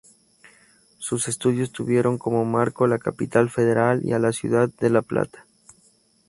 [0.97, 5.45] Sus estudios tuvieron como marco la Capital Federal y la ciudad de La Plata.